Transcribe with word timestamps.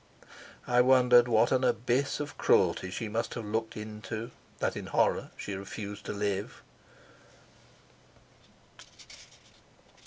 I 0.65 0.81
wondered 0.81 1.27
what 1.27 1.51
an 1.51 1.63
abyss 1.63 2.19
of 2.19 2.35
cruelty 2.35 2.89
she 2.89 3.07
must 3.07 3.35
have 3.35 3.45
looked 3.45 3.77
into 3.77 4.31
that 4.57 4.75
in 4.75 4.87
horror 4.87 5.29
she 5.37 5.53
refused 5.53 6.05
to 6.05 6.11
live. 6.11 6.63